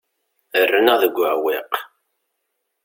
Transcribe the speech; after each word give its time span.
Rran-aɣ 0.69 0.97
deg 1.03 1.15
uɛewwiq. 1.21 1.73